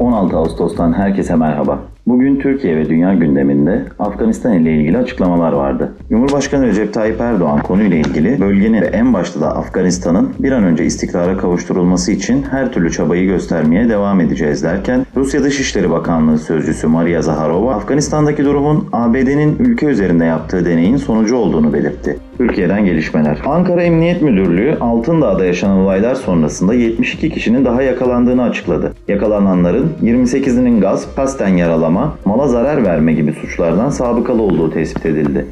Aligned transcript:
16 0.00 0.36
Ağustos'tan 0.36 0.92
herkese 0.92 1.34
merhaba. 1.34 1.78
Bugün 2.06 2.40
Türkiye 2.40 2.76
ve 2.76 2.88
dünya 2.88 3.14
gündeminde 3.14 3.84
Afganistan 3.98 4.52
ile 4.52 4.72
ilgili 4.72 4.98
açıklamalar 4.98 5.52
vardı. 5.52 5.92
Cumhurbaşkanı 6.10 6.66
Recep 6.66 6.94
Tayyip 6.94 7.20
Erdoğan 7.20 7.62
konuyla 7.62 7.96
ilgili 7.96 8.40
bölgenin 8.40 8.82
ve 8.82 8.86
en 8.86 9.14
başta 9.14 9.40
da 9.40 9.56
Afganistan'ın 9.56 10.34
bir 10.38 10.52
an 10.52 10.64
önce 10.64 10.84
istikrara 10.84 11.36
kavuşturulması 11.36 12.12
için 12.12 12.42
her 12.50 12.72
türlü 12.72 12.92
çabayı 12.92 13.26
göstermeye 13.26 13.88
devam 13.88 14.20
edeceğiz 14.20 14.62
derken 14.62 15.06
Rusya 15.16 15.42
Dışişleri 15.42 15.90
Bakanlığı 15.90 16.38
Sözcüsü 16.38 16.86
Maria 16.86 17.22
Zaharova 17.22 17.74
Afganistan'daki 17.74 18.44
durumun 18.44 18.88
ABD'nin 18.92 19.56
ülke 19.58 19.86
üzerinde 19.86 20.24
yaptığı 20.24 20.64
deneyin 20.64 20.96
sonucu 20.96 21.36
olduğunu 21.36 21.72
belirtti. 21.72 22.16
Türkiye'den 22.40 22.84
gelişmeler. 22.84 23.38
Ankara 23.46 23.82
Emniyet 23.82 24.22
Müdürlüğü 24.22 24.76
Altındağ'da 24.80 25.44
yaşanan 25.44 25.78
olaylar 25.78 26.14
sonrasında 26.14 26.74
72 26.74 27.30
kişinin 27.30 27.64
daha 27.64 27.82
yakalandığını 27.82 28.42
açıkladı. 28.42 28.92
Yakalananların 29.08 29.92
28'inin 30.02 30.80
gaz, 30.80 31.14
kasten 31.16 31.56
yaralama, 31.90 32.16
mala 32.24 32.48
zarar 32.48 32.84
verme 32.84 33.12
gibi 33.12 33.32
suçlardan 33.32 33.90
sabıkalı 33.90 34.42
olduğu 34.42 34.70
tespit 34.70 35.06
edildi. 35.06 35.46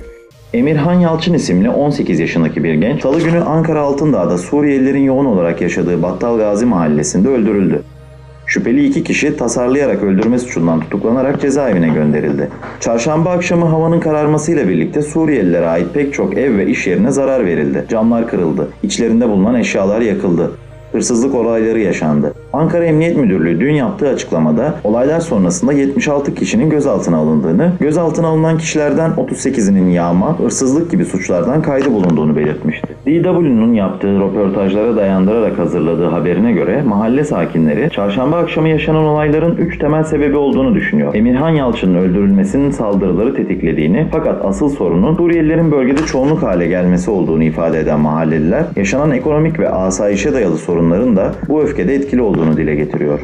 Emirhan 0.55 0.95
Yalçın 0.95 1.35
isimli 1.35 1.71
18 1.71 2.21
yaşındaki 2.21 2.65
bir 2.65 2.75
genç, 2.75 3.03
salı 3.03 3.21
günü 3.21 3.41
Ankara 3.41 3.81
Altındağ'da 3.81 4.39
Suriyelilerin 4.39 5.03
yoğun 5.03 5.25
olarak 5.25 5.61
yaşadığı 5.61 6.03
Battal 6.03 6.39
Gazi 6.39 6.67
mahallesinde 6.67 7.29
öldürüldü. 7.29 7.83
Şüpheli 8.47 8.87
iki 8.87 9.05
kişi 9.05 9.37
tasarlayarak 9.37 10.03
öldürme 10.03 10.39
suçundan 10.39 10.81
tutuklanarak 10.81 11.41
cezaevine 11.41 11.89
gönderildi. 11.89 12.49
Çarşamba 12.81 13.31
akşamı 13.31 13.67
havanın 13.67 14.01
kararmasıyla 14.01 14.69
birlikte 14.69 15.03
Suriyelilere 15.03 15.67
ait 15.67 15.95
pek 15.95 16.15
çok 16.15 16.39
ev 16.39 16.57
ve 16.57 16.67
iş 16.67 16.87
yerine 16.87 17.11
zarar 17.11 17.47
verildi. 17.47 17.85
Camlar 17.89 18.29
kırıldı. 18.29 18.69
İçlerinde 18.83 19.29
bulunan 19.29 19.55
eşyalar 19.55 20.01
yakıldı 20.01 20.51
hırsızlık 20.93 21.35
olayları 21.35 21.81
yaşandı. 21.81 22.35
Ankara 22.53 22.85
Emniyet 22.85 23.17
Müdürlüğü 23.17 23.61
dün 23.61 23.73
yaptığı 23.73 24.09
açıklamada 24.09 24.75
olaylar 24.85 25.21
sonrasında 25.21 25.73
76 25.73 26.35
kişinin 26.35 26.71
gözaltına 26.71 27.17
alındığını, 27.17 27.73
gözaltına 27.81 28.27
alınan 28.27 28.59
kişilerden 28.59 29.11
38'inin 29.11 29.91
yağma, 29.91 30.39
hırsızlık 30.39 30.91
gibi 30.91 31.05
suçlardan 31.05 31.63
kaydı 31.63 31.93
bulunduğunu 31.93 32.37
belirtmişti. 32.37 32.89
DW'nun 33.09 33.73
yaptığı 33.73 34.21
röportajlara 34.21 34.97
dayandırarak 34.97 35.59
hazırladığı 35.59 36.07
haberine 36.07 36.53
göre 36.53 36.83
mahalle 36.83 37.25
sakinleri 37.25 37.91
çarşamba 37.91 38.37
akşamı 38.37 38.69
yaşanan 38.69 39.05
olayların 39.05 39.57
3 39.57 39.79
temel 39.79 40.05
sebebi 40.05 40.37
olduğunu 40.37 40.75
düşünüyor. 40.75 41.15
Emirhan 41.15 41.51
Yalçın'ın 41.51 41.95
öldürülmesinin 41.95 42.71
saldırıları 42.71 43.35
tetiklediğini 43.35 44.07
fakat 44.13 44.45
asıl 44.45 44.69
sorunun 44.69 45.15
Suriyelilerin 45.29 45.73
bölgede 45.73 46.07
çoğunluk 46.07 46.43
hale 46.43 46.67
gelmesi 46.67 47.11
olduğunu 47.11 47.45
ifade 47.45 47.79
eden 47.79 48.01
mahalleliler 48.01 48.65
yaşanan 48.77 49.11
ekonomik 49.11 49.59
ve 49.59 49.69
asayişe 49.69 50.33
dayalı 50.33 50.59
sorunların 50.59 51.17
da 51.17 51.35
bu 51.49 51.63
öfkede 51.63 51.95
etkili 51.95 52.23
olduğunu 52.23 52.57
dile 52.57 52.75
getiriyor. 52.75 53.21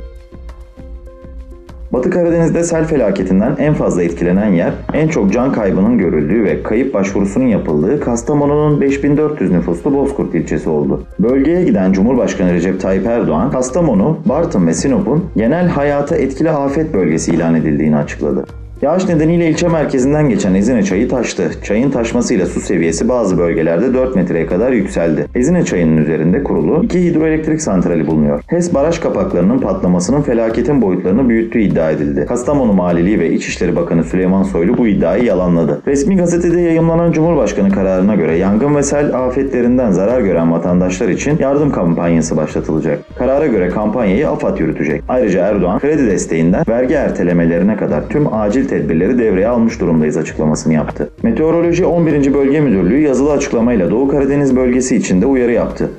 Batı 1.94 2.10
Karadeniz'de 2.10 2.62
sel 2.62 2.84
felaketinden 2.84 3.56
en 3.58 3.74
fazla 3.74 4.02
etkilenen 4.02 4.52
yer, 4.52 4.72
en 4.92 5.08
çok 5.08 5.32
can 5.32 5.52
kaybının 5.52 5.98
görüldüğü 5.98 6.44
ve 6.44 6.62
kayıp 6.62 6.94
başvurusunun 6.94 7.46
yapıldığı 7.46 8.00
Kastamonu'nun 8.00 8.80
5400 8.80 9.50
nüfuslu 9.50 9.94
Bozkurt 9.94 10.34
ilçesi 10.34 10.68
oldu. 10.68 11.02
Bölgeye 11.18 11.64
giden 11.64 11.92
Cumhurbaşkanı 11.92 12.52
Recep 12.52 12.80
Tayyip 12.80 13.06
Erdoğan, 13.06 13.50
Kastamonu, 13.50 14.18
Bartın 14.26 14.66
ve 14.66 14.74
Sinop'un 14.74 15.24
genel 15.36 15.68
hayata 15.68 16.16
etkili 16.16 16.50
afet 16.50 16.94
bölgesi 16.94 17.34
ilan 17.34 17.54
edildiğini 17.54 17.96
açıkladı. 17.96 18.44
Yağış 18.82 19.08
nedeniyle 19.08 19.48
ilçe 19.48 19.68
merkezinden 19.68 20.28
geçen 20.28 20.54
Ezine 20.54 20.82
çayı 20.82 21.08
taştı. 21.08 21.50
Çayın 21.64 21.90
taşmasıyla 21.90 22.46
su 22.46 22.60
seviyesi 22.60 23.08
bazı 23.08 23.38
bölgelerde 23.38 23.94
4 23.94 24.16
metreye 24.16 24.46
kadar 24.46 24.72
yükseldi. 24.72 25.26
Ezine 25.34 25.64
çayının 25.64 25.96
üzerinde 25.96 26.44
kurulu 26.44 26.84
iki 26.84 27.04
hidroelektrik 27.04 27.62
santrali 27.62 28.06
bulunuyor. 28.06 28.42
HES 28.46 28.74
baraj 28.74 28.98
kapaklarının 28.98 29.58
patlamasının 29.58 30.22
felaketin 30.22 30.82
boyutlarını 30.82 31.28
büyüttüğü 31.28 31.60
iddia 31.60 31.90
edildi. 31.90 32.26
Kastamonu 32.28 32.78
Valiliği 32.78 33.20
ve 33.20 33.32
İçişleri 33.32 33.76
Bakanı 33.76 34.04
Süleyman 34.04 34.42
Soylu 34.42 34.78
bu 34.78 34.86
iddiayı 34.86 35.24
yalanladı. 35.24 35.82
Resmi 35.86 36.16
gazetede 36.16 36.60
yayımlanan 36.60 37.12
Cumhurbaşkanı 37.12 37.70
kararına 37.70 38.14
göre 38.14 38.36
yangın 38.36 38.76
ve 38.76 38.82
sel 38.82 39.14
afetlerinden 39.14 39.90
zarar 39.90 40.20
gören 40.20 40.52
vatandaşlar 40.52 41.08
için 41.08 41.38
yardım 41.38 41.72
kampanyası 41.72 42.36
başlatılacak. 42.36 42.98
Karara 43.18 43.46
göre 43.46 43.68
kampanyayı 43.68 44.28
AFAD 44.28 44.58
yürütecek. 44.58 45.02
Ayrıca 45.08 45.46
Erdoğan 45.46 45.78
kredi 45.78 46.06
desteğinden 46.06 46.64
vergi 46.68 46.94
ertelemelerine 46.94 47.76
kadar 47.76 48.08
tüm 48.08 48.34
acil 48.34 48.68
tedbirleri 48.74 49.18
devreye 49.18 49.48
almış 49.48 49.80
durumdayız 49.80 50.16
açıklamasını 50.16 50.72
yaptı. 50.72 51.10
Meteoroloji 51.22 51.86
11. 51.86 52.34
Bölge 52.34 52.60
Müdürlüğü 52.60 53.00
yazılı 53.00 53.32
açıklamayla 53.32 53.90
Doğu 53.90 54.08
Karadeniz 54.08 54.56
bölgesi 54.56 54.96
için 54.96 55.22
de 55.22 55.26
uyarı 55.26 55.52
yaptı. 55.52 55.90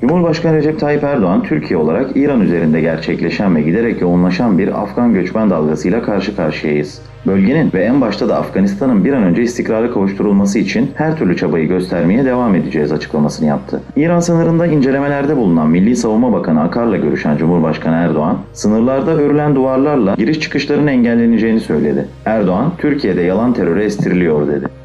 Cumhurbaşkanı 0.00 0.56
Recep 0.56 0.80
Tayyip 0.80 1.04
Erdoğan, 1.04 1.42
Türkiye 1.42 1.78
olarak 1.78 2.16
İran 2.16 2.40
üzerinde 2.40 2.80
gerçekleşen 2.80 3.56
ve 3.56 3.62
giderek 3.62 4.00
yoğunlaşan 4.00 4.58
bir 4.58 4.82
Afgan 4.82 5.14
göçmen 5.14 5.50
dalgasıyla 5.50 6.02
karşı 6.02 6.36
karşıyayız. 6.36 7.02
Bölgenin 7.26 7.70
ve 7.74 7.84
en 7.84 8.00
başta 8.00 8.28
da 8.28 8.36
Afganistan'ın 8.36 9.04
bir 9.04 9.12
an 9.12 9.22
önce 9.22 9.42
istikrara 9.42 9.90
kavuşturulması 9.90 10.58
için 10.58 10.90
her 10.94 11.16
türlü 11.16 11.36
çabayı 11.36 11.68
göstermeye 11.68 12.24
devam 12.24 12.54
edeceğiz 12.54 12.92
açıklamasını 12.92 13.46
yaptı. 13.46 13.80
İran 13.96 14.20
sınırında 14.20 14.66
incelemelerde 14.66 15.36
bulunan 15.36 15.70
Milli 15.70 15.96
Savunma 15.96 16.32
Bakanı 16.32 16.62
Akar'la 16.62 16.96
görüşen 16.96 17.36
Cumhurbaşkanı 17.36 17.96
Erdoğan, 17.96 18.38
sınırlarda 18.52 19.10
örülen 19.10 19.54
duvarlarla 19.54 20.14
giriş 20.14 20.40
çıkışların 20.40 20.86
engelleneceğini 20.86 21.60
söyledi. 21.60 22.08
Erdoğan, 22.24 22.72
Türkiye'de 22.78 23.22
yalan 23.22 23.52
teröre 23.52 23.84
estiriliyor 23.84 24.46
dedi. 24.48 24.77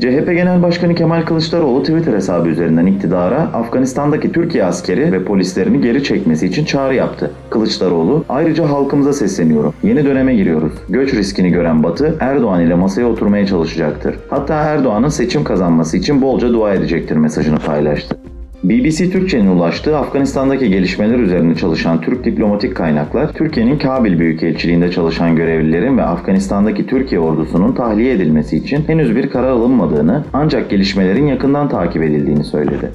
CHP 0.00 0.26
Genel 0.26 0.62
Başkanı 0.62 0.94
Kemal 0.94 1.22
Kılıçdaroğlu 1.22 1.82
Twitter 1.82 2.12
hesabı 2.12 2.48
üzerinden 2.48 2.86
iktidara 2.86 3.36
Afganistan'daki 3.36 4.32
Türkiye 4.32 4.64
askeri 4.64 5.12
ve 5.12 5.24
polislerini 5.24 5.80
geri 5.80 6.04
çekmesi 6.04 6.46
için 6.46 6.64
çağrı 6.64 6.94
yaptı. 6.94 7.30
Kılıçdaroğlu 7.50 8.24
ayrıca 8.28 8.70
halkımıza 8.70 9.12
sesleniyorum. 9.12 9.74
Yeni 9.82 10.04
döneme 10.04 10.34
giriyoruz. 10.34 10.72
Göç 10.88 11.14
riskini 11.14 11.50
gören 11.50 11.82
Batı 11.82 12.16
Erdoğan 12.20 12.60
ile 12.60 12.74
masaya 12.74 13.06
oturmaya 13.06 13.46
çalışacaktır. 13.46 14.14
Hatta 14.30 14.54
Erdoğan'ın 14.54 15.08
seçim 15.08 15.44
kazanması 15.44 15.96
için 15.96 16.22
bolca 16.22 16.52
dua 16.52 16.74
edecektir 16.74 17.16
mesajını 17.16 17.58
paylaştı. 17.58 18.16
BBC 18.64 19.10
Türkçe'nin 19.10 19.46
ulaştığı 19.46 19.98
Afganistan'daki 19.98 20.70
gelişmeler 20.70 21.18
üzerine 21.18 21.54
çalışan 21.54 22.00
Türk 22.00 22.24
diplomatik 22.24 22.76
kaynaklar, 22.76 23.32
Türkiye'nin 23.32 23.78
Kabil 23.78 24.18
Büyükelçiliğinde 24.18 24.90
çalışan 24.90 25.36
görevlilerin 25.36 25.98
ve 25.98 26.02
Afganistan'daki 26.02 26.86
Türkiye 26.86 27.20
ordusunun 27.20 27.72
tahliye 27.72 28.12
edilmesi 28.12 28.56
için 28.56 28.84
henüz 28.86 29.16
bir 29.16 29.30
karar 29.30 29.48
alınmadığını 29.48 30.24
ancak 30.32 30.70
gelişmelerin 30.70 31.26
yakından 31.26 31.68
takip 31.68 32.02
edildiğini 32.02 32.44
söyledi. 32.44 32.90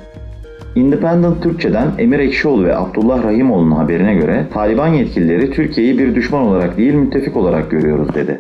Independent 0.75 1.43
Türkçe'den 1.43 1.87
Emir 1.97 2.19
Ekşioğlu 2.19 2.63
ve 2.65 2.75
Abdullah 2.77 3.23
Rahimoğlu'nun 3.23 3.75
haberine 3.75 4.15
göre 4.15 4.45
Taliban 4.53 4.87
yetkilileri 4.87 5.51
Türkiye'yi 5.51 5.99
bir 5.99 6.15
düşman 6.15 6.43
olarak 6.43 6.77
değil 6.77 6.93
müttefik 6.93 7.37
olarak 7.37 7.71
görüyoruz 7.71 8.15
dedi. 8.15 8.37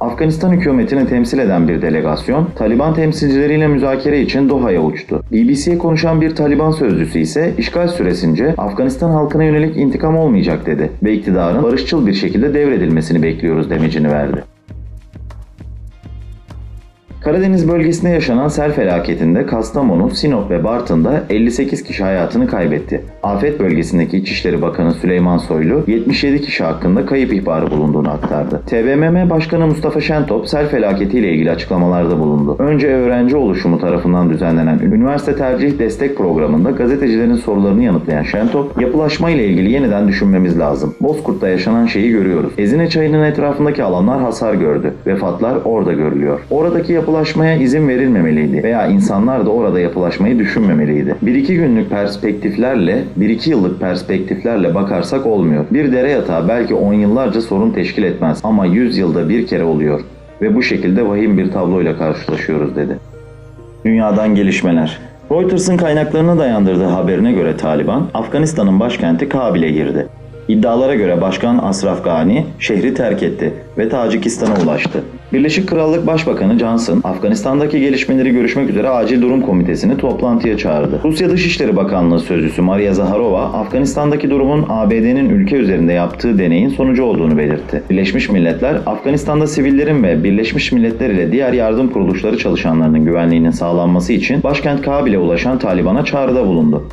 Afganistan 0.00 0.52
hükümetini 0.52 1.08
temsil 1.08 1.38
eden 1.38 1.68
bir 1.68 1.82
delegasyon, 1.82 2.48
Taliban 2.56 2.94
temsilcileriyle 2.94 3.66
müzakere 3.66 4.20
için 4.20 4.48
Doha'ya 4.48 4.82
uçtu. 4.82 5.22
BBC'ye 5.32 5.78
konuşan 5.78 6.20
bir 6.20 6.34
Taliban 6.34 6.70
sözcüsü 6.70 7.18
ise 7.18 7.52
işgal 7.58 7.88
süresince 7.88 8.54
Afganistan 8.58 9.10
halkına 9.10 9.44
yönelik 9.44 9.76
intikam 9.76 10.16
olmayacak 10.16 10.66
dedi 10.66 10.90
ve 11.02 11.12
iktidarın 11.12 11.62
barışçıl 11.62 12.06
bir 12.06 12.14
şekilde 12.14 12.54
devredilmesini 12.54 13.22
bekliyoruz 13.22 13.70
demecini 13.70 14.10
verdi. 14.10 14.53
Karadeniz 17.24 17.68
bölgesinde 17.68 18.10
yaşanan 18.10 18.48
sel 18.48 18.72
felaketinde 18.72 19.46
Kastamonu, 19.46 20.10
Sinop 20.10 20.50
ve 20.50 20.64
Bartın'da 20.64 21.24
58 21.30 21.82
kişi 21.84 22.04
hayatını 22.04 22.46
kaybetti. 22.46 23.04
Afet 23.22 23.60
bölgesindeki 23.60 24.16
İçişleri 24.16 24.62
Bakanı 24.62 24.92
Süleyman 24.94 25.38
Soylu 25.38 25.84
77 25.86 26.40
kişi 26.40 26.64
hakkında 26.64 27.06
kayıp 27.06 27.32
ihbarı 27.32 27.70
bulunduğunu 27.70 28.10
aktardı. 28.10 28.62
TBMM 28.66 29.30
Başkanı 29.30 29.66
Mustafa 29.66 30.00
Şentop 30.00 30.48
sel 30.48 30.68
felaketiyle 30.68 31.32
ilgili 31.32 31.50
açıklamalarda 31.50 32.18
bulundu. 32.18 32.56
Önce 32.58 32.88
öğrenci 32.88 33.36
oluşumu 33.36 33.80
tarafından 33.80 34.30
düzenlenen 34.30 34.78
Üniversite 34.78 35.36
Tercih 35.36 35.78
Destek 35.78 36.16
Programı'nda 36.16 36.70
gazetecilerin 36.70 37.34
sorularını 37.34 37.82
yanıtlayan 37.82 38.22
Şentop, 38.22 38.82
yapılaşma 38.82 39.30
ile 39.30 39.46
ilgili 39.46 39.70
yeniden 39.70 40.08
düşünmemiz 40.08 40.58
lazım. 40.58 40.94
Bozkurt'ta 41.00 41.48
yaşanan 41.48 41.86
şeyi 41.86 42.10
görüyoruz. 42.10 42.52
Ezine 42.58 42.88
çayının 42.88 43.22
etrafındaki 43.22 43.82
alanlar 43.82 44.20
hasar 44.20 44.54
gördü. 44.54 44.94
Vefatlar 45.06 45.58
orada 45.64 45.92
görülüyor. 45.92 46.40
Oradaki 46.50 46.92
yapı 46.92 47.13
yapılaşmaya 47.14 47.56
izin 47.56 47.88
verilmemeliydi 47.88 48.62
veya 48.62 48.86
insanlar 48.86 49.46
da 49.46 49.50
orada 49.50 49.80
yapılaşmayı 49.80 50.38
düşünmemeliydi. 50.38 51.14
Bir 51.22 51.34
iki 51.34 51.54
günlük 51.56 51.90
perspektiflerle, 51.90 53.04
bir 53.16 53.28
iki 53.28 53.50
yıllık 53.50 53.80
perspektiflerle 53.80 54.74
bakarsak 54.74 55.26
olmuyor. 55.26 55.64
Bir 55.70 55.92
dere 55.92 56.10
yatağı 56.10 56.48
belki 56.48 56.74
on 56.74 56.92
yıllarca 56.92 57.40
sorun 57.40 57.70
teşkil 57.70 58.02
etmez 58.02 58.40
ama 58.44 58.66
yüz 58.66 58.98
yılda 58.98 59.28
bir 59.28 59.46
kere 59.46 59.64
oluyor 59.64 60.00
ve 60.42 60.54
bu 60.54 60.62
şekilde 60.62 61.08
vahim 61.08 61.38
bir 61.38 61.52
tabloyla 61.52 61.98
karşılaşıyoruz 61.98 62.76
dedi. 62.76 62.98
Dünyadan 63.84 64.34
gelişmeler 64.34 64.98
Reuters'ın 65.30 65.76
kaynaklarına 65.76 66.38
dayandırdığı 66.38 66.86
haberine 66.86 67.32
göre 67.32 67.56
Taliban, 67.56 68.08
Afganistan'ın 68.14 68.80
başkenti 68.80 69.28
Kabil'e 69.28 69.70
girdi. 69.70 70.06
İddialara 70.48 70.94
göre 70.94 71.20
Başkan 71.20 71.58
Asraf 71.58 72.04
Gani 72.04 72.46
şehri 72.58 72.94
terk 72.94 73.22
etti 73.22 73.54
ve 73.78 73.88
Tacikistan'a 73.88 74.64
ulaştı. 74.64 75.02
Birleşik 75.34 75.68
Krallık 75.68 76.06
Başbakanı 76.06 76.58
Johnson, 76.58 77.00
Afganistan'daki 77.04 77.80
gelişmeleri 77.80 78.30
görüşmek 78.30 78.70
üzere 78.70 78.88
Acil 78.88 79.22
Durum 79.22 79.40
Komitesi'ni 79.40 79.96
toplantıya 79.96 80.58
çağırdı. 80.58 81.00
Rusya 81.04 81.30
Dışişleri 81.30 81.76
Bakanlığı 81.76 82.18
Sözcüsü 82.18 82.62
Maria 82.62 82.94
Zaharova, 82.94 83.42
Afganistan'daki 83.42 84.30
durumun 84.30 84.66
ABD'nin 84.68 85.30
ülke 85.30 85.56
üzerinde 85.56 85.92
yaptığı 85.92 86.38
deneyin 86.38 86.68
sonucu 86.68 87.04
olduğunu 87.04 87.38
belirtti. 87.38 87.82
Birleşmiş 87.90 88.28
Milletler, 88.28 88.76
Afganistan'da 88.86 89.46
sivillerin 89.46 90.02
ve 90.02 90.24
Birleşmiş 90.24 90.72
Milletler 90.72 91.10
ile 91.10 91.32
diğer 91.32 91.52
yardım 91.52 91.88
kuruluşları 91.88 92.38
çalışanlarının 92.38 93.04
güvenliğinin 93.04 93.50
sağlanması 93.50 94.12
için 94.12 94.42
başkent 94.42 94.82
Kabil'e 94.82 95.18
ulaşan 95.18 95.58
Taliban'a 95.58 96.04
çağrıda 96.04 96.46
bulundu. 96.46 96.84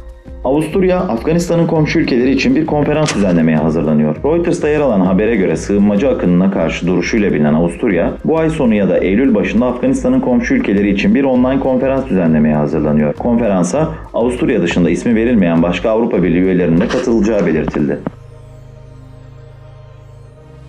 Avusturya, 0.44 1.00
Afganistan'ın 1.00 1.68
komşu 1.68 2.00
ülkeleri 2.00 2.32
için 2.32 2.56
bir 2.56 2.66
konferans 2.66 3.16
düzenlemeye 3.16 3.58
hazırlanıyor. 3.58 4.16
Reuters'ta 4.26 4.70
yer 4.70 4.80
alan 4.80 5.02
habere 5.02 5.36
göre 5.36 5.56
sığınmacı 5.56 6.10
akınına 6.10 6.52
karşı 6.52 6.88
duruşuyla 6.88 7.34
bilinen 7.34 7.54
Avusturya, 7.54 8.14
bu 8.26 8.40
ay 8.40 8.50
sonu 8.50 8.76
ya 8.76 8.90
da 8.90 8.98
Eylül 8.98 9.36
başında 9.36 9.66
Afganistan'ın 9.66 10.20
komşu 10.20 10.54
ülkeleri 10.54 10.90
için 10.90 11.16
bir 11.16 11.24
online 11.24 11.60
konferans 11.60 12.08
düzenlemeye 12.10 12.56
hazırlanıyor. 12.56 13.14
Konferansa 13.14 13.90
Avusturya 14.14 14.62
dışında 14.62 14.90
ismi 14.90 15.16
verilmeyen 15.16 15.64
başka 15.64 15.90
Avrupa 15.90 16.24
Birliği 16.24 16.42
üyelerinin 16.42 16.82
de 16.82 16.88
katılacağı 16.88 17.46
belirtildi. 17.46 18.00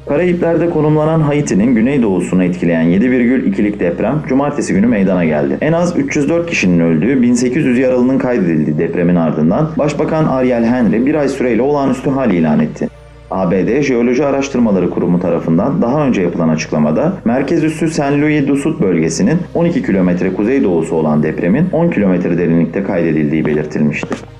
Karayipler'de 0.06 0.70
konumlanan 0.70 1.20
Haiti'nin 1.20 1.74
güneydoğusunu 1.74 2.44
etkileyen 2.44 2.84
7,2'lik 2.84 3.80
deprem 3.80 4.22
cumartesi 4.28 4.74
günü 4.74 4.86
meydana 4.86 5.24
geldi. 5.24 5.58
En 5.60 5.72
az 5.72 5.98
304 5.98 6.50
kişinin 6.50 6.80
öldüğü, 6.80 7.22
1800 7.22 7.78
yaralının 7.78 8.18
kaydedildiği 8.18 8.78
depremin 8.78 9.16
ardından 9.16 9.68
Başbakan 9.78 10.24
Ariel 10.24 10.64
Henry 10.64 11.06
bir 11.06 11.14
ay 11.14 11.28
süreyle 11.28 11.62
olağanüstü 11.62 12.10
hal 12.10 12.32
ilan 12.32 12.60
etti. 12.60 12.88
ABD 13.30 13.80
Jeoloji 13.80 14.24
Araştırmaları 14.24 14.90
Kurumu 14.90 15.20
tarafından 15.20 15.82
daha 15.82 16.06
önce 16.06 16.22
yapılan 16.22 16.48
açıklamada 16.48 17.12
merkez 17.24 17.64
üssü 17.64 17.88
Saint 17.88 18.22
Louis 18.22 18.48
du 18.48 18.80
bölgesinin 18.80 19.38
12 19.54 19.82
kilometre 19.82 20.32
kuzeydoğusu 20.32 20.94
olan 20.94 21.22
depremin 21.22 21.68
10 21.72 21.90
kilometre 21.90 22.38
derinlikte 22.38 22.82
kaydedildiği 22.82 23.46
belirtilmişti. 23.46 24.31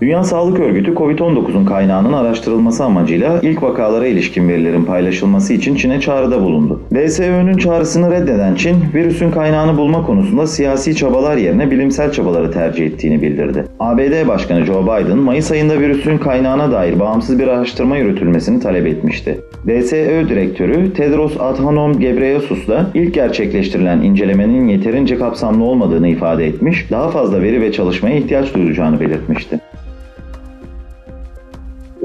Dünya 0.00 0.24
Sağlık 0.24 0.60
Örgütü 0.60 0.94
COVID-19'un 0.94 1.64
kaynağının 1.64 2.12
araştırılması 2.12 2.84
amacıyla 2.84 3.40
ilk 3.42 3.62
vakalara 3.62 4.06
ilişkin 4.06 4.48
verilerin 4.48 4.84
paylaşılması 4.84 5.52
için 5.52 5.74
Çin'e 5.74 6.00
çağrıda 6.00 6.42
bulundu. 6.42 6.80
WSO'nun 6.88 7.56
çağrısını 7.56 8.10
reddeden 8.10 8.54
Çin, 8.54 8.76
virüsün 8.94 9.30
kaynağını 9.30 9.76
bulma 9.78 10.06
konusunda 10.06 10.46
siyasi 10.46 10.96
çabalar 10.96 11.36
yerine 11.36 11.70
bilimsel 11.70 12.12
çabaları 12.12 12.52
tercih 12.52 12.86
ettiğini 12.86 13.22
bildirdi. 13.22 13.64
ABD 13.80 14.28
Başkanı 14.28 14.64
Joe 14.64 14.82
Biden, 14.82 15.18
Mayıs 15.18 15.50
ayında 15.50 15.80
virüsün 15.80 16.18
kaynağına 16.18 16.72
dair 16.72 17.00
bağımsız 17.00 17.38
bir 17.38 17.48
araştırma 17.48 17.96
yürütülmesini 17.96 18.60
talep 18.60 18.86
etmişti. 18.86 19.40
WSO 19.66 20.28
Direktörü 20.28 20.92
Tedros 20.92 21.36
Adhanom 21.40 21.98
Ghebreyesus 21.98 22.68
da 22.68 22.90
ilk 22.94 23.14
gerçekleştirilen 23.14 24.02
incelemenin 24.02 24.68
yeterince 24.68 25.18
kapsamlı 25.18 25.64
olmadığını 25.64 26.08
ifade 26.08 26.46
etmiş, 26.46 26.90
daha 26.90 27.08
fazla 27.08 27.42
veri 27.42 27.60
ve 27.60 27.72
çalışmaya 27.72 28.16
ihtiyaç 28.16 28.54
duyacağını 28.54 29.00
belirtmişti. 29.00 29.60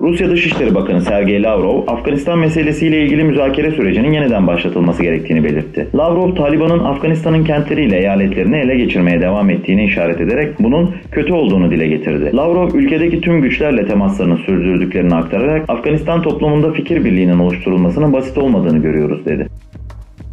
Rusya 0.04 0.30
Dışişleri 0.30 0.76
Bakanı 0.76 1.02
Sergey 1.02 1.44
Lavrov, 1.44 1.82
Afganistan 1.88 2.40
meselesiyle 2.40 3.02
ilgili 3.04 3.24
müzakere 3.24 3.72
sürecinin 3.72 4.12
yeniden 4.12 4.48
başlatılması 4.48 5.04
gerektiğini 5.04 5.44
belirtti. 5.44 5.88
Lavrov, 5.96 6.36
Taliban'ın 6.36 6.80
Afganistan'ın 6.80 7.44
kentleriyle 7.44 7.98
eyaletlerini 7.98 8.58
ele 8.58 8.76
geçirmeye 8.76 9.22
devam 9.22 9.50
ettiğini 9.50 9.86
işaret 9.86 10.22
ederek 10.22 10.56
bunun 10.60 10.96
kötü 11.12 11.34
olduğunu 11.34 11.72
dile 11.72 11.88
getirdi. 11.88 12.32
Lavrov, 12.36 12.70
ülkedeki 12.74 13.22
tüm 13.22 13.42
güçlerle 13.42 13.86
temaslarını 13.86 14.38
sürdürdüklerini 14.38 15.16
aktararak 15.16 15.66
Afganistan 15.68 16.22
toplumunda 16.22 16.72
fikir 16.72 17.06
birliğinin 17.06 17.40
oluşturulmasının 17.40 18.14
basit 18.14 18.38
olmadığını 18.38 18.78
görüyoruz 18.78 19.26
dedi. 19.26 19.48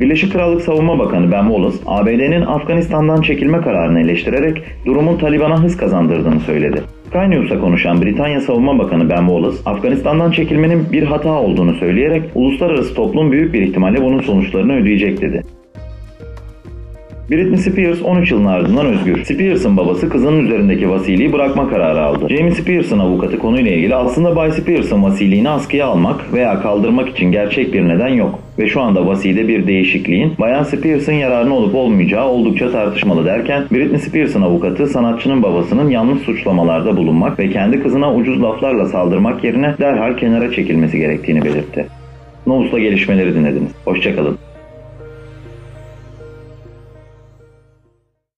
Birleşik 0.00 0.32
Krallık 0.32 0.62
Savunma 0.62 0.98
Bakanı 0.98 1.32
Ben 1.32 1.42
Wallace, 1.42 1.76
ABD'nin 1.86 2.40
Afganistan'dan 2.40 3.22
çekilme 3.22 3.60
kararını 3.60 4.00
eleştirerek 4.00 4.62
durumun 4.86 5.18
Taliban'a 5.18 5.62
hız 5.62 5.76
kazandırdığını 5.76 6.40
söyledi. 6.40 6.82
Sky 7.08 7.18
News'a 7.18 7.60
konuşan 7.60 8.02
Britanya 8.02 8.40
Savunma 8.40 8.78
Bakanı 8.78 9.10
Ben 9.10 9.26
Wallace, 9.26 9.56
Afganistan'dan 9.66 10.30
çekilmenin 10.30 10.92
bir 10.92 11.02
hata 11.02 11.32
olduğunu 11.32 11.74
söyleyerek 11.74 12.22
uluslararası 12.34 12.94
toplum 12.94 13.32
büyük 13.32 13.54
bir 13.54 13.62
ihtimalle 13.62 14.02
bunun 14.02 14.20
sonuçlarını 14.20 14.72
ödeyecek 14.76 15.20
dedi. 15.20 15.42
Britney 17.30 17.58
Spears 17.58 18.02
13 18.02 18.30
yılın 18.30 18.44
ardından 18.44 18.86
özgür. 18.86 19.24
Spears'ın 19.24 19.76
babası 19.76 20.08
kızının 20.08 20.44
üzerindeki 20.44 20.90
vasiliği 20.90 21.32
bırakma 21.32 21.70
kararı 21.70 22.02
aldı. 22.02 22.28
Jamie 22.28 22.50
Spears'ın 22.50 22.98
avukatı 22.98 23.38
konuyla 23.38 23.72
ilgili 23.72 23.94
aslında 23.94 24.36
Bay 24.36 24.52
Spears'ın 24.52 25.02
vasiliğini 25.02 25.48
askıya 25.48 25.86
almak 25.86 26.32
veya 26.32 26.62
kaldırmak 26.62 27.08
için 27.08 27.32
gerçek 27.32 27.74
bir 27.74 27.88
neden 27.88 28.08
yok. 28.08 28.38
Ve 28.58 28.68
şu 28.68 28.80
anda 28.80 29.06
vaside 29.06 29.48
bir 29.48 29.66
değişikliğin 29.66 30.32
Bayan 30.40 30.62
Spears'ın 30.62 31.12
yararına 31.12 31.54
olup 31.54 31.74
olmayacağı 31.74 32.28
oldukça 32.28 32.72
tartışmalı 32.72 33.24
derken 33.24 33.64
Britney 33.72 34.00
Spears'ın 34.00 34.42
avukatı 34.42 34.86
sanatçının 34.86 35.42
babasının 35.42 35.90
yanlış 35.90 36.22
suçlamalarda 36.22 36.96
bulunmak 36.96 37.38
ve 37.38 37.50
kendi 37.50 37.82
kızına 37.82 38.14
ucuz 38.14 38.42
laflarla 38.42 38.86
saldırmak 38.86 39.44
yerine 39.44 39.74
derhal 39.80 40.16
kenara 40.16 40.52
çekilmesi 40.52 40.98
gerektiğini 40.98 41.44
belirtti. 41.44 41.86
Novus'la 42.46 42.78
gelişmeleri 42.78 43.34
dinlediniz. 43.34 43.70
Hoşçakalın. 43.84 44.49